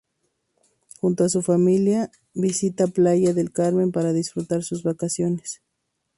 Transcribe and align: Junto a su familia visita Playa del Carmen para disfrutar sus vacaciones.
Junto 0.99 1.25
a 1.25 1.29
su 1.29 1.43
familia 1.43 2.09
visita 2.33 2.87
Playa 2.87 3.35
del 3.35 3.51
Carmen 3.51 3.91
para 3.91 4.13
disfrutar 4.13 4.63
sus 4.63 4.81
vacaciones. 4.81 5.61